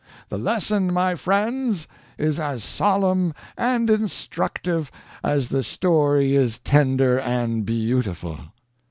The 0.29 0.39
lesson, 0.39 0.91
my 0.91 1.13
friends, 1.13 1.87
is 2.17 2.39
as 2.39 2.63
solemn 2.63 3.35
and 3.55 3.87
instructive 3.87 4.89
as 5.23 5.49
the 5.49 5.61
story 5.61 6.33
is 6.35 6.57
tender 6.57 7.19
and 7.19 7.67
beautiful.' 7.67 8.39